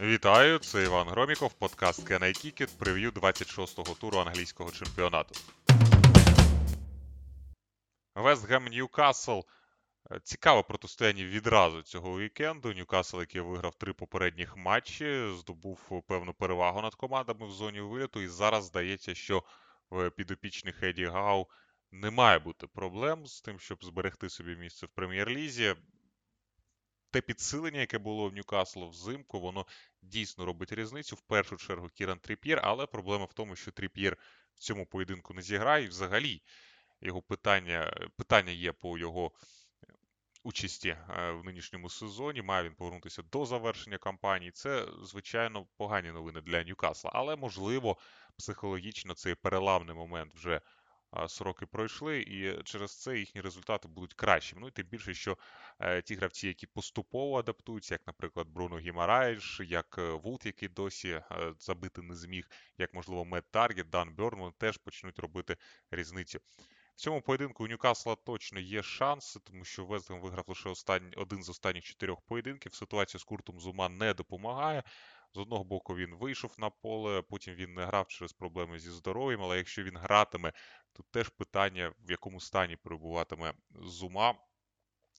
[0.00, 5.34] Вітаю, це Іван Громіков, подкаст Can I прев'ю 26-го туру англійського чемпіонату.
[8.14, 9.40] Вестгем Ньюкасл.
[10.10, 12.72] Е, цікаве протистояння відразу цього вікенду.
[12.72, 18.20] Ньюкасл, який виграв три попередніх матчі, здобув певну перевагу над командами в зоні виліту.
[18.20, 19.44] І зараз здається, що
[19.90, 21.46] в підопічних Еді Гау
[21.92, 25.74] не має бути проблем з тим, щоб зберегти собі місце в прем'єр-лізі
[27.16, 29.66] те підсилення, яке було в Ньюкаслу взимку, воно
[30.02, 31.16] дійсно робить різницю.
[31.16, 34.16] В першу чергу Кіран Тріп'єр, але проблема в тому, що Тріп'єр
[34.54, 35.84] в цьому поєдинку не зіграє.
[35.84, 36.42] І взагалі
[37.00, 39.32] його питання питання є по його
[40.42, 42.42] участі е, в нинішньому сезоні.
[42.42, 44.50] Має він повернутися до завершення кампанії.
[44.50, 47.96] Це, звичайно, погані новини для Ньюкасла, але можливо
[48.38, 50.60] психологічно цей переламний момент вже
[51.28, 54.60] сроки пройшли, і через це їхні результати будуть кращими.
[54.60, 55.38] Ну і тим більше, що
[55.80, 61.08] е, ті гравці, які поступово адаптуються, як, наприклад, Бруно Гімараєш, як е, Вулт, який досі
[61.08, 61.22] е,
[61.58, 65.56] забити не зміг, як, можливо, Мед Таргет, Дан Бьорн, вони теж почнуть робити
[65.90, 66.40] різницю.
[66.96, 71.42] В цьому поєдинку у Ньюкасла точно є шанси, тому що Вестгем виграв лише останній, один
[71.42, 72.74] з останніх чотирьох поєдинків.
[72.74, 74.82] Ситуація з Куртом Зума не допомагає.
[75.36, 79.42] З одного боку, він вийшов на поле, потім він не грав через проблеми зі здоров'ям,
[79.42, 80.52] але якщо він гратиме,
[80.92, 84.34] то теж питання, в якому стані перебуватиме Зума.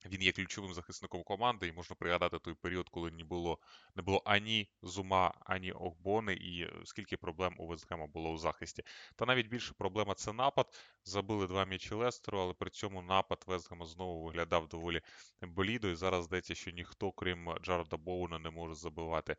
[0.06, 3.60] Він є ключовим захисником команди, і можна пригадати той період, коли не було
[3.96, 8.84] не було ані Зума, ані Огбони, і скільки проблем у Вестгема було у захисті.
[9.16, 10.68] Та навіть більше проблема це напад.
[11.04, 15.02] Забили два м'ячі Лестеру, але при цьому напад Вестгема знову виглядав доволі
[15.42, 15.90] болідо.
[15.90, 19.36] І зараз здається, що ніхто, крім Джареда Боуна, не може забивати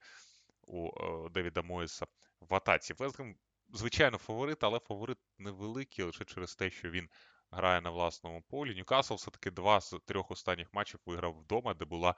[0.68, 2.06] у е, Девіда Моїса
[2.40, 2.94] в атаці.
[2.94, 3.36] Вестгем,
[3.72, 7.08] звичайно, фаворит, але фаворит невеликий лише через те, що він
[7.50, 8.74] грає на власному полі.
[8.76, 12.14] Ньюкасл все-таки два з трьох останніх матчів виграв вдома, де була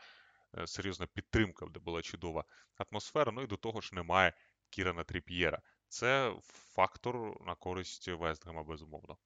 [0.59, 2.45] е, серйозна підтримка, де була чудова
[2.77, 3.33] атмосфера.
[3.33, 4.33] Ну і до того ж немає
[4.71, 5.63] Кірана Тріп'єра.
[5.89, 6.35] Це
[6.75, 9.19] фактор на користь Вестгема, безумовно.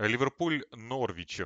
[0.00, 1.42] Ліверпуль Норвіч.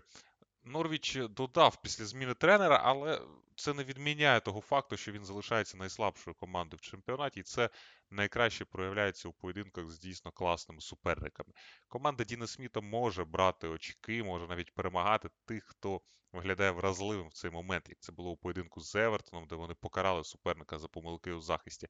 [0.65, 3.23] Норвіч додав після зміни тренера, але
[3.57, 7.71] це не відміняє того факту, що він залишається найслабшою командою в чемпіонаті, і це
[8.11, 11.53] найкраще проявляється у поєдинках з дійсно класними суперниками.
[11.89, 16.01] Команда Діна Сміта може брати очки, може навіть перемагати тих, хто
[16.33, 20.25] виглядає вразливим в цей момент, як це було у поєдинку з Евертоном, де вони покарали
[20.25, 21.89] суперника за помилки у захисті.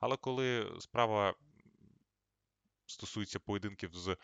[0.00, 1.34] Але коли справа
[2.86, 4.16] стосується поєдинків з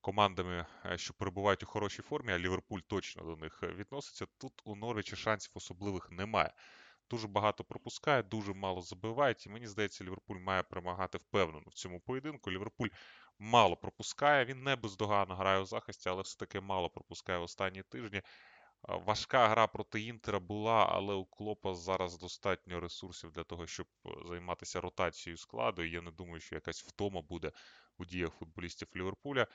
[0.00, 4.26] командами, е, що перебувають у хорошій формі, а Ліверпуль точно до них е, відноситься.
[4.38, 6.52] Тут у Норвіча шансів особливих немає.
[7.10, 9.46] Дуже багато пропускає, дуже мало забивають.
[9.46, 12.50] І мені здається, Ліверпуль має перемагати впевнено в цьому поєдинку.
[12.50, 12.88] Ліверпуль
[13.38, 14.44] мало пропускає.
[14.44, 18.18] Він не бездоганно грає у захисті, але все-таки мало пропускає в останні тижні.
[18.18, 18.22] Е,
[19.06, 23.86] важка гра проти Інтера була, але у Клопа зараз достатньо ресурсів для того, щоб
[24.26, 25.84] займатися ротацією складу.
[25.84, 27.52] Я не думаю, що якась втома буде
[27.98, 29.46] у діях футболістів Ліверпуля.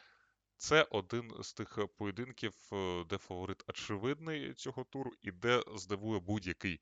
[0.58, 6.20] Це один з тих е, поєдинків, е, де фаворит очевидний цього туру, і де здивує
[6.20, 6.80] будь-який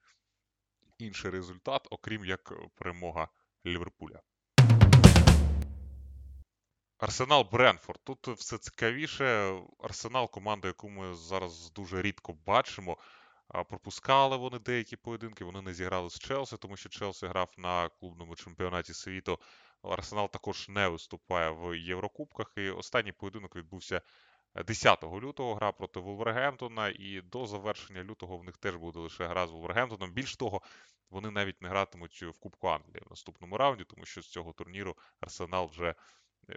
[0.97, 3.27] інший результат, окрім як е, перемога
[3.65, 4.21] Ліверпуля.
[6.97, 7.99] Арсенал Бренфорд.
[8.03, 9.59] Тут все цікавіше.
[9.79, 12.97] Арсенал команда, яку ми зараз дуже рідко бачимо.
[13.69, 18.35] Пропускали вони деякі поєдинки, вони не зіграли з Челсі, тому що Челсі грав на клубному
[18.35, 19.39] чемпіонаті світу.
[19.83, 22.53] Арсенал також не виступає в Єврокубках.
[22.57, 24.01] І останній поєдинок відбувся
[24.55, 29.47] 10 лютого гра проти Вулвергемптона, і до завершення лютого в них теж буде лише гра
[29.47, 30.11] з Вулвергемптоном.
[30.11, 30.61] Більш того,
[31.09, 34.97] вони навіть не гратимуть в Кубку Англії в наступному раунді, тому що з цього турніру
[35.19, 35.95] Арсенал вже е,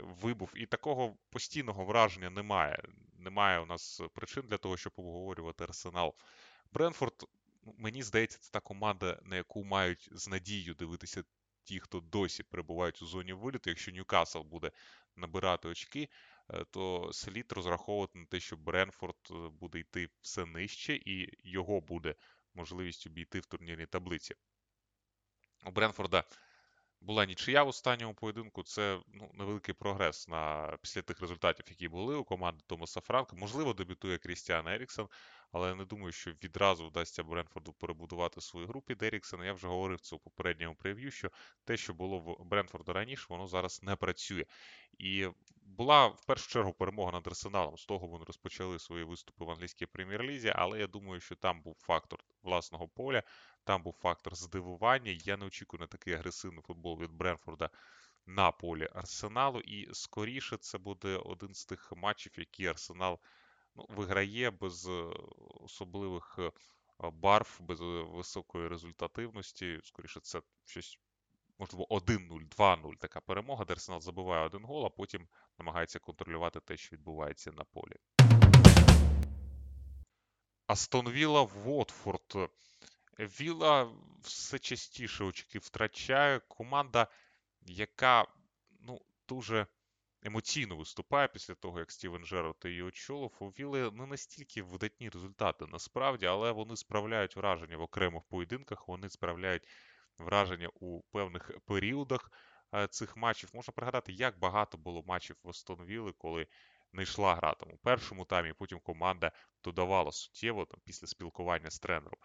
[0.03, 0.53] вибув.
[0.57, 2.83] І такого постійного враження немає.
[3.19, 6.15] Немає у нас причин для того, щоб обговорювати Арсенал.
[6.73, 7.25] Бренфорд,
[7.67, 11.23] ну, мені здається, це та команда, на яку мають з надією дивитися
[11.67, 13.71] ті, хто досі перебувають у зоні виліту.
[13.71, 14.71] Якщо Ньюкасл буде
[15.17, 16.09] набирати очки,
[16.51, 21.81] е, то слід розраховувати на те, що Бренфорд е, буде йти все нижче, і його
[21.81, 22.15] буде
[22.55, 24.35] можливість обійти в турнірній таблиці.
[25.67, 26.25] У Бренфорда
[27.01, 28.63] була нічия в останньому поєдинку.
[28.63, 33.37] Це ну, невеликий прогрес на після тих результатів, які були у команди Томаса Франка.
[33.37, 35.09] Можливо, дебютує Крістіан Еріксон,
[35.53, 39.45] але я не думаю, що відразу вдасться Бренфорду перебудувати свою групу під Еріксона.
[39.47, 41.31] Я вже говорив це у попередньому прев'ю, що
[41.65, 44.45] те, що було в Бренфорду раніше, воно зараз не працює.
[44.99, 45.29] І
[45.67, 47.77] була в першу чергу перемога над Арсеналом.
[47.77, 51.77] З того вони розпочали свої виступи в англійській прем'єр-лізі, але я думаю, що там був
[51.79, 53.23] фактор власного поля,
[53.65, 55.19] там був фактор здивування.
[55.25, 57.71] Я не очікую на такий агресивний футбол від Бренфорда
[58.27, 59.61] на полі Арсеналу.
[59.61, 63.21] І скоріше це буде один з тих матчів, які Арсенал
[63.77, 65.05] ну, виграє без е,
[65.61, 66.53] особливих е,
[67.11, 67.81] барв, без
[68.17, 69.81] високої результативності.
[69.85, 70.99] Скоріше, це щось,
[71.59, 76.77] можливо, 1-0, 2-0 така перемога, де Арсенал забиває один гол, а потім намагається контролювати те,
[76.77, 77.97] що відбувається на полі.
[80.67, 82.51] Астон Вілла Вотфорд.
[83.19, 83.93] Віла
[84.23, 86.39] все частіше очки втрачає.
[86.39, 87.07] Команда,
[87.67, 88.27] яка
[88.81, 89.67] ну, дуже
[90.23, 93.31] емоційно виступає після того, як Стівен Джерард її очолив.
[93.39, 99.11] У Віли не настільки видатні результати насправді, але вони справляють враження в окремих поєдинках, вони
[99.11, 99.69] справляють
[100.19, 102.31] враження у певних періодах
[102.75, 103.51] е, цих матчів.
[103.55, 106.47] Можна пригадати, як багато було матчів в Астон коли
[106.93, 109.33] не йшла гра там у першому таймі, потім команда
[109.65, 112.19] додавала суттєво там, після спілкування з тренером.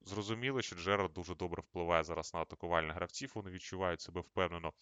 [0.00, 4.72] Зрозуміло, що Джерард дуже добре впливає зараз на атакувальних гравців, вони відчувають себе впевнено.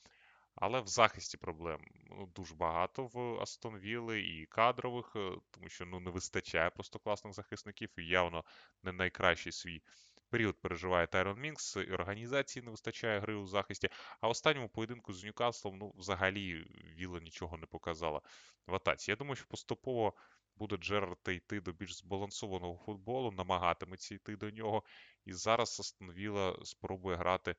[0.55, 1.81] Але в захисті проблем
[2.11, 6.99] ну, дуже багато в Астон Вілли і кадрових, е, тому що ну, не вистачає просто
[6.99, 8.45] класних захисників і явно
[8.83, 9.83] не найкращий свій
[10.31, 13.89] період переживає Тайрон Мінкс, і організації не вистачає гри у захисті.
[14.21, 16.55] А останньому поєдинку з Ньюкаслом, ну, взагалі,
[16.99, 18.21] Віла нічого не показала
[18.67, 19.11] в атаці.
[19.11, 20.15] Я думаю, що поступово
[20.57, 24.83] буде Джерард йти до більш збалансованого футболу, намагатиметься йти до нього.
[25.25, 27.57] І зараз Астон Віла спробує грати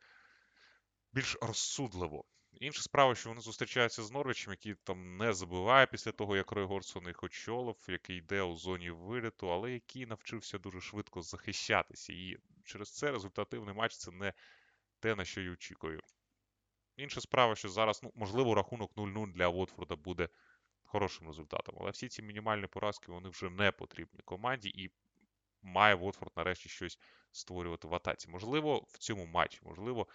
[1.14, 2.26] більш розсудливо.
[2.60, 6.66] Інша справа, що вони зустрічаються з Норвічем, який там не забиває після того, як Рой
[6.66, 12.14] Горсон їх очолив, який йде у зоні виліту, але який навчився дуже швидко захищатися.
[12.14, 14.34] І через це результативний матч це не
[15.00, 16.02] те, на що я очікую.
[16.96, 20.30] Інша справа, що зараз, ну, можливо, рахунок 0-0 для Уотфорда буде
[20.84, 21.76] хорошим результатом.
[21.80, 24.92] Але всі ці мінімальні поразки вони вже не потрібні команді, і
[25.62, 27.00] має Уотфорд нарешті щось
[27.32, 28.30] створювати в атаці.
[28.30, 30.08] Можливо, в цьому матчі, можливо.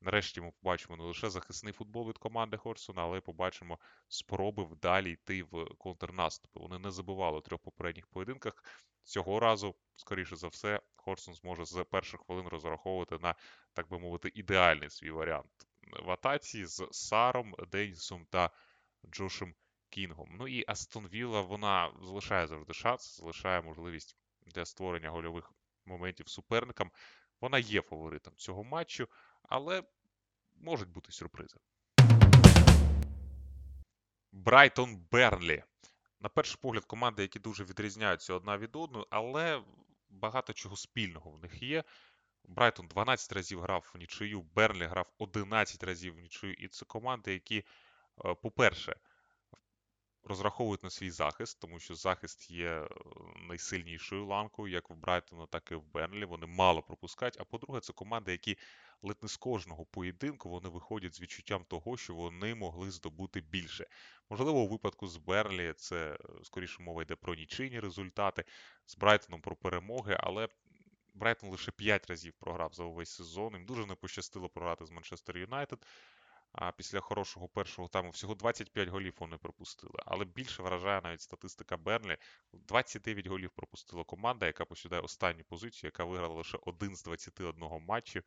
[0.00, 5.12] Нарешті ми побачимо не лише захисний футбол від команди Хорсона, але й побачимо спроби вдалі
[5.12, 6.60] йти в контрнаступи.
[6.60, 8.64] Вони не забували у трьох попередніх поєдинках.
[9.02, 13.34] Цього разу, скоріше за все, Хорсон зможе з перших хвилин розраховувати на,
[13.72, 15.66] так би мовити, ідеальний свій варіант
[16.02, 18.50] в атаці з Саром, Денісом та
[19.10, 19.54] Джошем
[19.90, 20.28] Кінгом.
[20.38, 25.52] Ну і Астон Вілла, вона залишає завжди шанс, залишає можливість для створення гольових
[25.86, 26.90] моментів суперникам.
[27.40, 29.08] Вона є фаворитом цього матчу
[29.48, 29.82] але
[30.56, 31.56] можуть бути сюрпризи.
[34.32, 35.62] Брайтон Бернлі.
[36.20, 39.62] На перший погляд, команди, які дуже відрізняються одна від одної, але
[40.08, 41.84] багато чого спільного в них є.
[42.44, 46.52] Брайтон 12 разів грав в нічию, Бернлі грав 11 разів в нічию.
[46.52, 47.64] І це команди, які,
[48.24, 48.96] е, по-перше,
[50.24, 52.88] розраховують на свій захист, тому що захист є е,
[53.48, 56.24] найсильнішою ланкою, як в Брайтона, так і в Бернлі.
[56.24, 57.36] Вони мало пропускають.
[57.40, 58.58] А по-друге, це команди, які
[59.04, 63.86] ледь не з кожного поєдинку вони виходять з відчуттям того, що вони могли здобути більше.
[64.30, 68.44] Можливо, у випадку з Берлі це е, скоріше мова йде про нічийні результати,
[68.86, 70.48] з Брайтоном про перемоги, але.
[71.16, 73.54] Брайтон лише 5 разів програв за увесь сезон.
[73.54, 75.86] Їм дуже не пощастило програти з Манчестер Юнайтед.
[76.52, 79.94] А після хорошого першого тайму всього 25 голів вони пропустили.
[80.06, 82.16] Але більше вражає навіть статистика Бернлі.
[82.52, 88.24] 29 голів пропустила команда, яка посідає останню позицію, яка виграла лише один з 21 матчів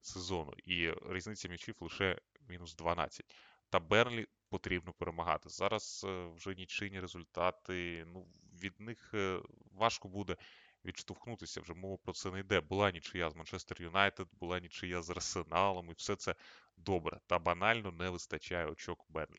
[0.00, 0.52] сезону.
[0.64, 2.18] І різниця м'ячів лише
[2.48, 3.34] мінус 12.
[3.70, 5.48] Та Бернлі потрібно перемагати.
[5.48, 8.04] Зараз е, вже нічийні результати.
[8.08, 8.26] Ну,
[8.62, 9.40] від них е,
[9.72, 10.36] важко буде
[10.84, 11.60] відштовхнутися.
[11.60, 12.60] Вже мова про це не йде.
[12.60, 16.34] Була нічия з Манчестер Юнайтед, була нічия з Арсеналом, і все це
[16.76, 17.20] добре.
[17.26, 19.38] Та банально не вистачає очок Бернлі.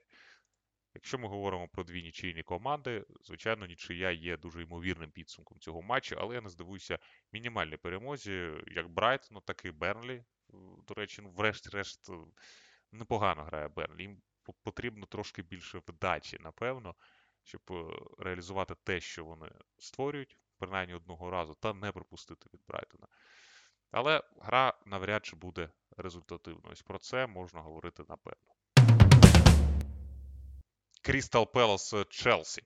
[0.94, 6.16] Якщо ми говоримо про дві нічийні команди, звичайно, нічия є дуже ймовірним підсумком цього матчу,
[6.20, 7.00] але я не здивуюся
[7.32, 10.24] мінімальній перемозі, як Брайтону, так і Бернлі.
[10.88, 12.10] До речі, ну, врешті-решт,
[12.92, 14.02] непогано грає Бернлі.
[14.02, 14.22] Їм
[14.64, 16.96] потрібно трошки більше вдачі, напевно,
[17.44, 17.84] щоб е,
[18.18, 23.08] реалізувати те, що вони створюють, принаймні одного разу, та не пропустити від Брайтона.
[23.92, 26.72] Але гра навряд чи буде результативною.
[26.72, 28.54] Ось про це можна говорити напевно.
[31.02, 32.64] Крістал Пелос Челсі.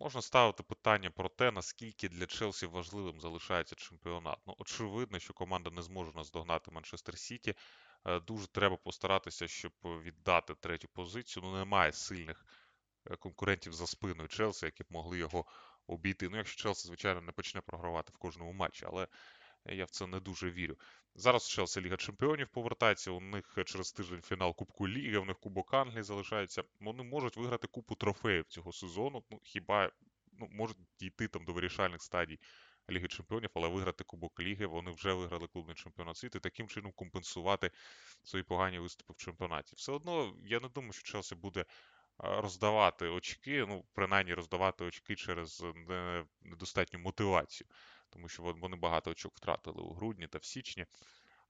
[0.00, 4.38] Можна ставити питання про те, наскільки для Челсі важливим залишається чемпіонат.
[4.46, 7.54] Ну, очевидно, що команда не зможе наздогнати Манчестер Сіті.
[8.04, 11.42] Е, дуже треба постаратися, щоб віддати третю позицію.
[11.46, 12.46] Ну, немає сильних
[13.10, 15.44] е, конкурентів за спиною Челсі, які б могли його
[15.86, 16.28] обійти.
[16.28, 19.06] Ну, якщо Челсі, звичайно, не почне програвати в кожному матчі, але
[19.74, 20.76] я в це не дуже вірю.
[21.14, 23.10] Зараз Челсі Ліга Чемпіонів повертається.
[23.10, 26.62] У них через тиждень фінал Кубку Ліги, у них Кубок Англії залишається.
[26.80, 29.24] Вони можуть виграти купу трофеїв цього сезону.
[29.30, 29.90] Ну, хіба
[30.32, 32.38] ну, можуть дійти там до вирішальних стадій
[32.90, 34.66] Ліги Чемпіонів, але виграти Кубок Ліги.
[34.66, 37.70] Вони вже виграли клубний чемпіонат світу і таким чином компенсувати
[38.22, 39.76] свої погані виступи в чемпіонаті.
[39.76, 41.64] Все одно я не думаю, що Челсі буде
[42.18, 45.64] роздавати очки, ну, принаймні роздавати очки через
[46.42, 47.68] недостатню мотивацію
[48.10, 50.86] тому що вони багато очок втратили у грудні та в січні.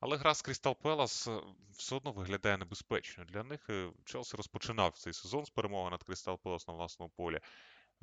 [0.00, 1.28] Але гра з Крістал Пелас
[1.70, 3.24] все одно виглядає небезпечно.
[3.24, 7.40] Для них е, Челсі розпочинав цей сезон з перемоги над Крістал Пелас на власному полі.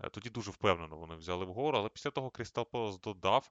[0.03, 3.49] Е, тоді дуже впевнено вони взяли вгору, але після того Крістал Пелас додав.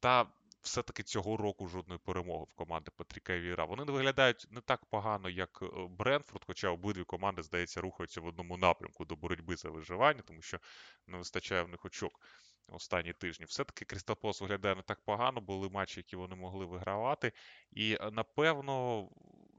[0.00, 0.26] Та
[0.62, 3.64] все-таки цього року жодної перемоги в команди Патріка Віра.
[3.64, 8.26] Вони не виглядають не так погано, як е, Бренфорд, хоча обидві команди, здається, рухаються в
[8.26, 10.58] одному напрямку до боротьби за виживання, тому що
[11.06, 12.20] не вистачає в них очок
[12.68, 13.46] останні тижні.
[13.46, 17.32] Все-таки Крістал Пелас виглядає не так погано, були матчі, які вони могли вигравати.
[17.70, 19.08] І е, напевно.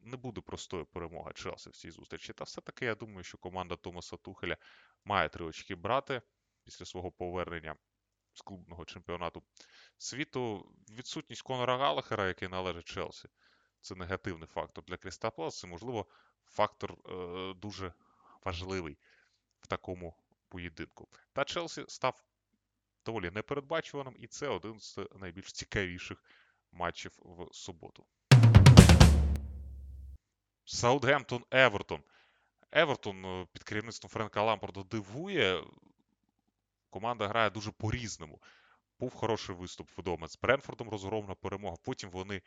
[0.05, 2.33] Не буде простої перемоги Челсі в цій зустрічі.
[2.33, 4.57] Та все-таки я думаю, що команда Томаса Тухеля
[5.05, 6.21] має три очки брати
[6.63, 7.75] після свого повернення
[8.33, 9.43] з клубного чемпіонату
[9.97, 10.71] світу.
[10.89, 13.29] Відсутність Конора Галахера, який належить Челсі,
[13.81, 15.49] це негативний фактор для Крістапла.
[15.49, 16.07] Це, можливо,
[16.45, 17.93] фактор е, дуже
[18.43, 18.97] важливий
[19.59, 20.15] в такому
[20.49, 21.07] поєдинку.
[21.33, 22.23] Та Челсі став
[23.05, 26.23] доволі непередбачуваним, і це один з найбільш цікавіших
[26.71, 28.05] матчів в суботу.
[30.65, 32.03] Саутгемптон Евертон.
[32.71, 35.63] Евертон е, під керівництвом Френка Лампорда дивує.
[36.89, 38.41] Команда грає дуже по-різному.
[38.99, 41.77] Був хороший виступ вдома з Бренфордом розгромна перемога.
[41.83, 42.41] Потім вони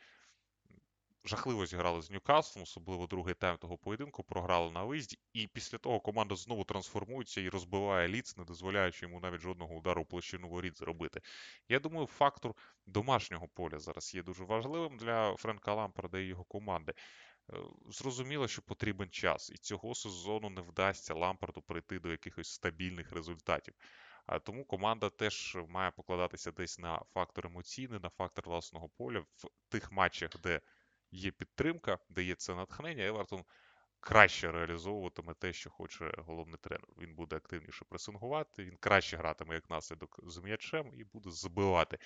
[1.26, 5.18] жахливо зіграли з Ньюкаслом, особливо другий тайм того поєдинку, програли на виїзді.
[5.33, 10.04] І після того команда знову трансформується і розбиває ліц, не дозволяючи йому навіть жодного удару
[10.04, 11.21] площину воріт зробити.
[11.68, 12.54] Я думаю, фактор
[12.87, 16.92] домашнього поля зараз є дуже важливим для Френка Лампарда і його команди.
[17.52, 17.56] Е,
[17.90, 23.75] зрозуміло, що потрібен час, і цього сезону не вдасться Лампарду прийти до якихось стабільних результатів.
[24.26, 29.49] А тому команда теж має покладатися десь на фактор емоційний, на фактор власного поля в
[29.68, 30.61] тих матчах, де
[31.10, 33.06] є підтримка, де це натхнення.
[33.06, 33.44] Евертон
[34.00, 36.88] краще реалізовуватиме те, що хоче головний тренер.
[36.98, 41.98] Він буде активніше пресингувати, він краще гратиме як наслідок з м'ячем і буде забивати.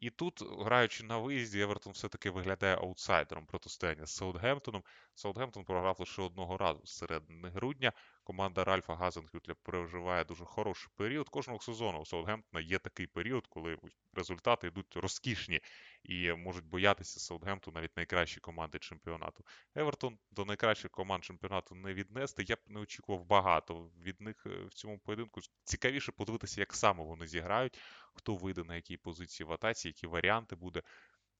[0.00, 4.82] І тут, граючи на виїзді, Евертон все-таки виглядає аутсайдером протистояння з Саутгемптоном.
[5.14, 7.92] Саутгемптон програв лише одного разу з середини грудня.
[8.26, 11.28] Команда Ральфа Газенхютля переживає дуже хороший період.
[11.28, 13.78] Кожного сезону у Саутгемптона є такий період, коли
[14.14, 15.60] результати йдуть розкішні
[16.02, 19.44] і можуть боятися Саутгемпту навіть найкращі команди чемпіонату.
[19.74, 22.44] Евертон до найкращих команд чемпіонату не віднести.
[22.48, 25.40] Я б не очікував багато від них е, в цьому поєдинку.
[25.64, 27.78] Цікавіше подивитися, як саме вони зіграють,
[28.14, 30.82] хто вийде на якій позиції в атаці, які варіанти буде.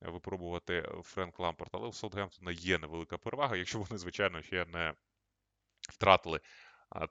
[0.01, 4.95] Випробувати Френк Лампорт, але у Саутгемптона є невелика перевага, якщо вони, звичайно, ще не
[5.81, 6.41] втратили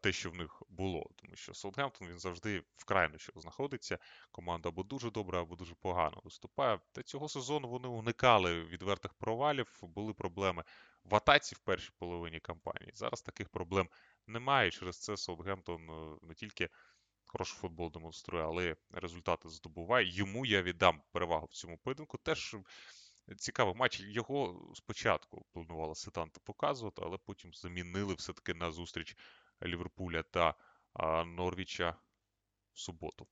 [0.01, 1.10] те, що в них було.
[1.15, 3.98] Тому що Саутгемптон він завжди в крайнощах знаходиться.
[4.32, 6.79] Команда або дуже добра, або дуже погано виступає.
[6.91, 10.63] Та цього сезону вони уникали відвертих провалів, були проблеми
[11.03, 12.91] в атаці в першій половині кампанії.
[12.94, 13.89] Зараз таких проблем
[14.27, 14.72] немає.
[14.72, 16.70] Через це Саутгемптон е, не тільки
[17.25, 20.10] хороший футбол демонструє, але результати здобуває.
[20.10, 22.17] Йому я віддам перевагу в цьому поєдинку.
[22.17, 22.55] Теж
[23.38, 24.00] цікавий матч.
[24.00, 29.17] Його спочатку планували сетанти показувати, але потім замінили все-таки на зустріч
[29.64, 30.54] Ліверпуля та
[31.26, 31.96] Норвіча
[32.74, 33.28] в суботу.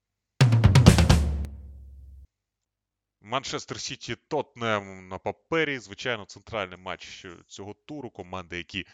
[3.22, 5.80] Манчестер Сіті Тотнем на папері.
[5.80, 8.10] Звичайно, центральний матч цього туру.
[8.10, 8.86] Команди, які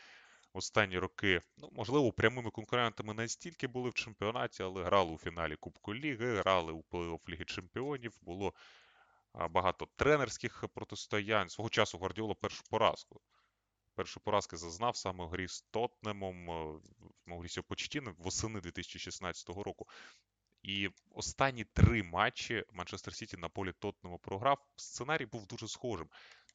[0.54, 5.56] останні роки, ну, можливо, прямими конкурентами не стільки були в чемпіонаті, але грали у фіналі
[5.56, 8.14] Кубку Ліги, грали у плей-офф Ліги Чемпіонів.
[8.22, 8.54] Було
[9.50, 11.50] багато тренерських протистоянь.
[11.50, 13.22] Свого часу Гвардіола першу поразку
[14.00, 16.80] Першу поразки зазнав саме в грі з Тотнемом е,
[17.26, 19.88] Маурісіо Почтіно восени 2016 року.
[20.64, 24.58] І останні три матчі Манчестер Сіті на полі Тотнему програв.
[24.76, 26.10] Сценарій був дуже схожим.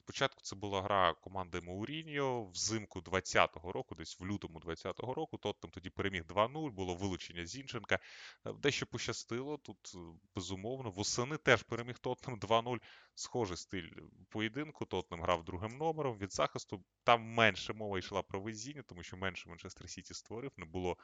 [0.04, 5.38] Спочатку це була гра команди Мауріньо взимку 20-го року, десь в лютому 20-го року.
[5.38, 7.98] Тоттем тоді переміг 2-0, було вилучення Зінченка.
[8.46, 9.56] Е, дещо пощастило.
[9.56, 9.98] Тут е,
[10.34, 10.90] безумовно.
[10.90, 12.78] Восени теж переміг Тоттем 2-0.
[13.14, 13.90] Схожий стиль
[14.28, 14.84] поєдинку.
[14.84, 16.84] Тоттем грав другим номером від захисту.
[17.04, 20.96] Там менше мова йшла про везіння, тому що менше Манчестер Сіті створив, не було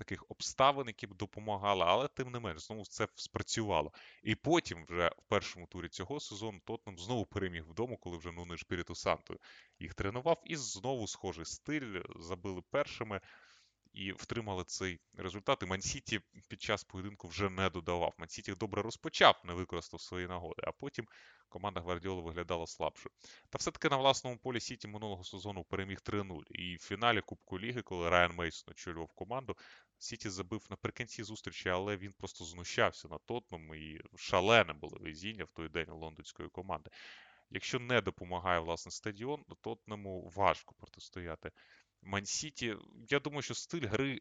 [0.00, 3.92] таких обставин, які б допомагали, але тим не менш, знову це спрацювало.
[4.22, 8.56] І потім, вже в першому турі цього сезону, Тотнем знову переміг вдома, коли вже Нуни
[8.56, 9.40] Шпіріту Санту
[9.78, 13.20] їх тренував, і знову схожий стиль забили першими.
[13.92, 15.62] І втримали цей результат.
[15.62, 18.14] І Мансіті під час поєдинку вже не додавав.
[18.18, 21.06] Мансіті добре розпочав, не використав свої нагоди, а потім
[21.48, 23.12] команда Гвардіоли виглядала слабшою.
[23.50, 26.42] Та все-таки на власному полі Сіті минулого сезону переміг 3-0.
[26.50, 29.56] І в фіналі Кубку Ліги, коли Райан Мейсон очолював команду,
[29.98, 35.50] Сіті забив наприкінці зустрічі, але він просто знущався на Тотному і шалене було везіння в
[35.50, 36.90] той день лондонської команди.
[37.50, 41.50] Якщо не допомагає власне стадіон, то Тотнему важко протистояти
[42.02, 42.76] Мансіті.
[43.08, 44.20] Я думаю, що стиль гри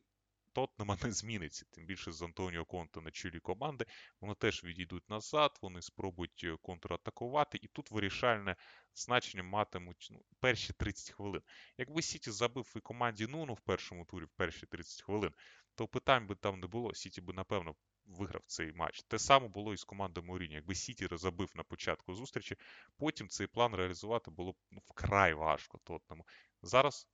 [0.53, 1.65] Тотнема не зміниться.
[1.71, 3.86] Тим більше з Антоніо Конте на чолі команди.
[4.21, 8.55] Вони теж відійдуть назад, вони спробують е, контратакувати, і тут вирішальне
[8.95, 11.41] значення матимуть ну, перші 30 хвилин.
[11.77, 15.31] Якби Сіті забив і команді Нуну в першому турі в перші 30 хвилин,
[15.75, 16.93] то питань би там не було.
[16.93, 19.03] Сіті би, напевно, виграв цей матч.
[19.03, 20.55] Те саме було і з командою Моуріньо.
[20.55, 22.55] Якби Сіті забив на початку зустрічі,
[22.98, 26.25] потім цей план реалізувати було б ну, вкрай важко Тотнему.
[26.62, 27.07] Зараз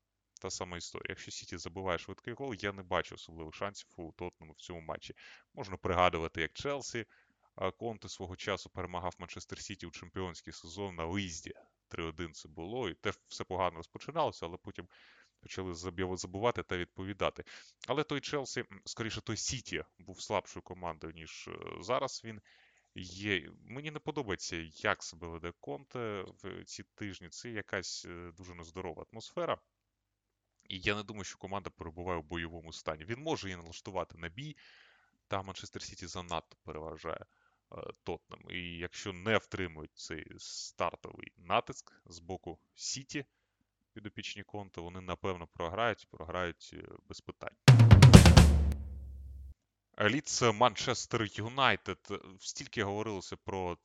[0.45, 1.05] та сама історія.
[1.09, 5.13] Якщо Сіті забиває швидкий гол, я не бачу особливих шансів у Тотнему в цьому матчі.
[5.53, 7.05] Можна пригадувати, як Челсі
[7.77, 11.53] Конте свого часу перемагав Манчестер Сіті у чемпіонський сезон на виїзді.
[11.89, 14.87] 3-1 це було, і те все погано розпочиналося, але потім
[15.39, 15.73] почали
[16.17, 17.43] забувати та відповідати.
[17.87, 22.41] Але той Челсі, скоріше, той Сіті був слабшою командою, ніж е, зараз він
[22.95, 23.49] є.
[23.63, 27.29] Мені не подобається, як себе веде Конте в ці тижні.
[27.29, 29.57] Це якась е, дуже нездорова атмосфера.
[30.69, 33.05] І я не думаю, що команда перебуває в бойовому стані.
[33.05, 34.57] Він може її налаштувати на бій,
[35.27, 37.25] та Манчестер Сіті занадто переважає
[37.71, 38.39] е, Тотнем.
[38.49, 43.25] І якщо не втримують цей стартовий натиск з боку Сіті
[43.93, 47.55] підопічні Конте, вони напевно програють, програють е, без питань.
[50.01, 51.99] Ліц Манчестер Юнайтед.
[52.39, 53.77] Стільки говорилося про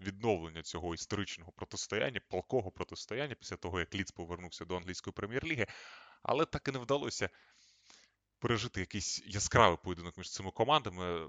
[0.00, 5.66] відновлення цього історичного протистояння, палкого протистояння після того, як Ліц повернувся до англійської прем'єр-ліги
[6.22, 7.28] але так і не вдалося
[8.38, 11.28] пережити якийсь яскравий поєдинок між цими командами.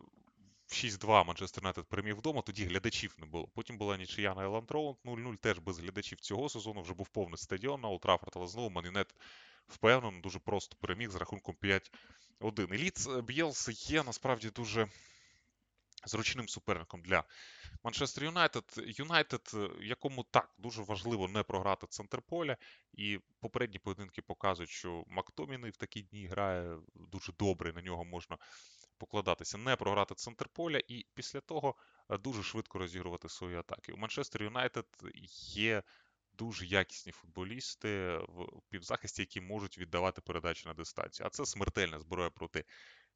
[0.71, 3.47] 6-2 Манчестер Юнайтед переміг вдома, тоді глядачів не було.
[3.47, 6.81] Потім була нічия на Елланд Роуд 0-0, теж без глядачів цього сезону.
[6.81, 9.15] Вже був повний стадіон на Олд Траффорд, але знову Манюнайтед
[9.67, 12.73] впевнено, дуже просто переміг з рахунком 5-1.
[12.73, 14.87] Е, Лідс Б'єлси є насправді дуже
[16.05, 17.23] зручним суперником для
[17.83, 18.63] Манчестер Юнайтед.
[18.77, 22.57] Юнайтед, якому так дуже важливо не програти центр поля,
[22.93, 27.73] і попередні поєдинки показують, що Мактоміни в такі дні грає дуже добре.
[27.73, 28.37] На нього можна
[28.97, 31.75] покладатися, не програти центр поля, і після того
[32.09, 33.93] е, дуже швидко розігрувати свої атаки.
[33.93, 34.85] У Манчестер Юнайтед
[35.55, 35.83] є.
[36.33, 41.27] Дуже якісні футболісти в півзахисті, які можуть віддавати передачі на дистанцію.
[41.27, 42.65] А це смертельна зброя проти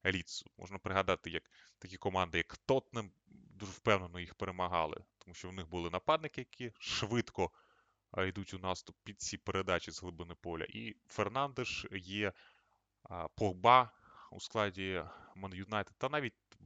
[0.05, 0.51] Ліцу.
[0.58, 1.43] Можна пригадати, як
[1.79, 6.73] такі команди, як Тотнем, дуже впевнено їх перемагали, тому що в них були нападники, які
[6.79, 7.51] швидко
[8.17, 10.65] йдуть у наступ під ці передачі з глибини поля.
[10.69, 12.34] І Фернандеш є
[13.36, 13.91] Погба
[14.31, 15.03] у складі
[15.36, 16.62] Ман Юнайтед, та навіть е,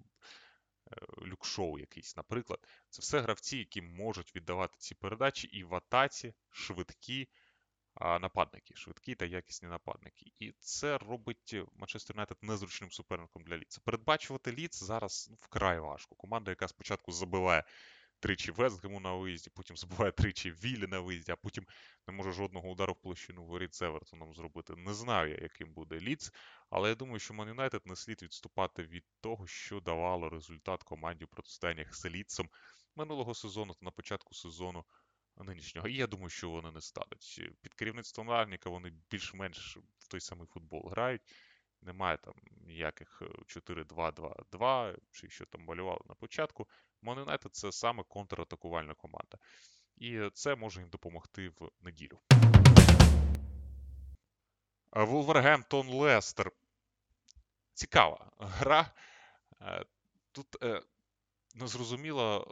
[1.25, 2.59] Люкшоу якийсь, наприклад.
[2.89, 7.27] Це все гравці, які можуть віддавати ці передачі і в атаці швидкі
[7.99, 10.25] нападники, швидкі та якісні нападники.
[10.39, 13.81] І це робить Манчестер Юнайтед незручним суперником для Ліца.
[13.85, 16.15] Передбачувати Ліц зараз ну, вкрай важко.
[16.15, 17.63] Команда, яка спочатку забиває
[18.19, 21.65] тричі Вестгему на виїзді, потім забиває тричі Віллі на виїзді, а потім
[22.07, 24.73] не може жодного удару в площину воріт з Евертоном зробити.
[24.75, 26.31] Не знаю я, яким буде Ліц,
[26.69, 31.25] але я думаю, що Ман Юнайтед не слід відступати від того, що давало результат команді
[31.25, 32.49] у протистояннях з Ліцем
[32.95, 34.85] минулого сезону та на початку сезону
[35.43, 35.87] нинішнього.
[35.87, 37.41] І я думаю, що вони не стануть.
[37.61, 41.21] Під керівництвом Арніка вони більш-менш в той самий футбол грають.
[41.81, 46.67] Немає там ніяких 4-2-2-2, е, чи що там малювали на початку.
[47.01, 49.37] Мон це саме контратакувальна команда.
[49.97, 52.19] І це може їм допомогти в неділю.
[54.91, 56.51] Вулвергемптон Лестер.
[57.73, 58.93] Цікава гра.
[59.61, 59.85] Е,
[60.31, 60.81] тут е,
[61.55, 62.47] незрозуміло,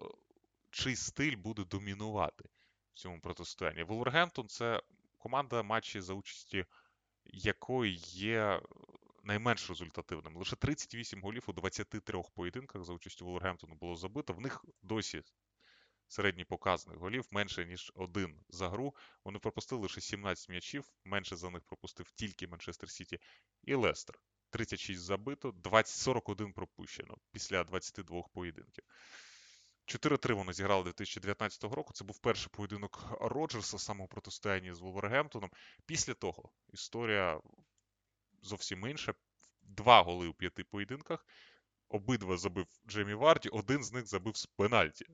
[0.71, 2.49] чий стиль буде домінувати
[2.97, 3.83] цьому протистоянні.
[3.83, 4.81] Вулвергемптон це
[5.17, 6.65] команда матчі за участі
[7.25, 8.61] якої є
[9.23, 10.37] найменш результативним.
[10.37, 14.33] Лише 38 голів у 23 поєдинках за участю Вулвергемптону було забито.
[14.33, 15.23] В них досі
[16.07, 18.95] середній показник голів менше, ніж один за гру.
[19.23, 23.19] Вони пропустили лише 17 м'ячів, менше за них пропустив тільки Манчестер Сіті
[23.63, 24.19] і Лестер.
[24.49, 28.83] 36 забито, 20, 41 пропущено після 22 поєдинків.
[29.87, 31.93] 4-3 вони зіграли 2019 року.
[31.93, 35.49] Це був перший поєдинок Роджерса саме у протистоянні з Вулвергемптоном.
[35.85, 37.39] Після того історія
[38.41, 39.13] зовсім інша.
[39.61, 41.25] Два голи у п'яти поєдинках.
[41.89, 45.05] Обидва забив Джеймі Варді, один з них забив з пенальті.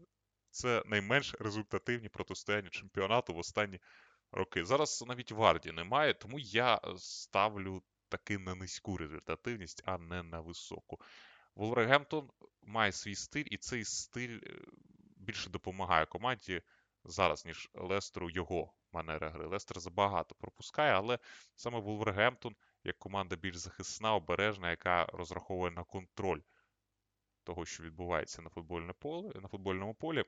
[0.50, 3.80] Це найменш результативні протистояння чемпіонату в останні
[4.32, 4.66] роки.
[4.66, 11.00] Зараз навіть Варді немає, тому я ставлю таки на низьку результативність, а не на високу.
[11.56, 12.30] Волвергемптон
[12.62, 14.60] має свій стиль, і цей стиль е,
[15.18, 16.62] більше допомагає команді
[17.04, 19.46] зараз, ніж Лестеру його манера гри.
[19.48, 21.20] Лестер забагато пропускає, але
[21.56, 26.42] саме Волвергемптон як команда більш захисна, обережна, яка розраховує на контроль
[27.44, 30.24] того, що відбувається на футбольне поле, на футбольному полі.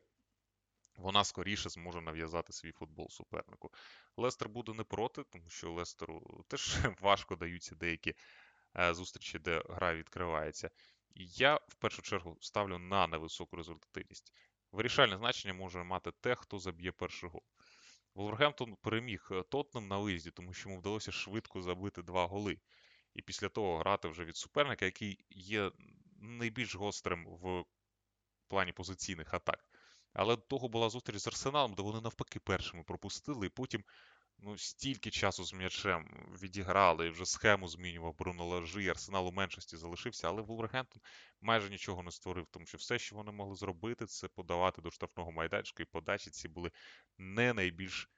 [0.97, 3.71] Вона скоріше зможе нав'язати свій футбол супернику.
[4.17, 8.13] Лестер буде не проти, тому що Лестеру теж важко даються деякі
[8.79, 10.69] е, зустрічі, де гра відкривається.
[11.15, 14.33] Я в першу чергу ставлю на невисоку результативність.
[14.71, 17.43] Вирішальне значення може мати те, хто заб'є перший гол.
[18.15, 22.59] Волвергемптон переміг е, Тотнем на виїзді, тому що йому вдалося швидко забити два голи.
[23.13, 25.71] І після того грати вже від суперника, який є
[26.19, 27.65] найбільш гострим в
[28.47, 29.65] плані позиційних атак.
[30.13, 33.83] Але до того була зустріч з Арсеналом, де вони навпаки першими пропустили, і потім
[34.39, 40.27] ну, стільки часу з м'ячем відіграли, вже схему змінював Бруно Лажі, Арсенал у меншості залишився,
[40.27, 41.01] але Вулвергемптон
[41.41, 45.31] майже нічого не створив, тому що все, що вони могли зробити, це подавати до штрафного
[45.31, 46.71] майданчика, і подачі ці були
[47.17, 48.09] не найбільш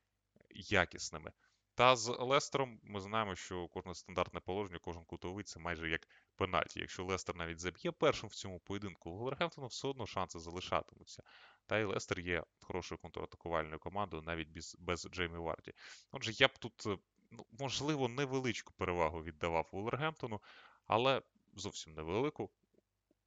[0.49, 1.31] якісними.
[1.77, 6.79] Та з Лестером ми знаємо, що кожне стандартне положення, кожен кутовий це майже як пенальті.
[6.79, 11.23] Якщо Лестер навіть заб'є першим в цьому поєдинку, у Вулвергемптону все одно шанси залишатимуться.
[11.67, 15.73] Та й Лестер є хорошою контратакувальною командою, навіть без без Джеймі Варді.
[16.11, 16.97] Отже, я б тут, е,
[17.31, 20.41] ну, можливо, невеличку перевагу віддавав Вулвергемптону,
[20.85, 21.21] але
[21.55, 22.49] зовсім невелику.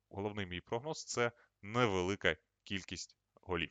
[0.09, 3.71] Головний мій прогноз це невелика кількість голів.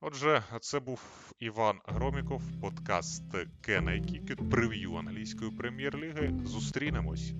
[0.00, 3.24] Отже, це був Іван Громіков, подкаст
[3.60, 6.40] Кена Кікет, прев'ю англійської прем'єр-ліги.
[6.44, 7.32] Зустрінемось.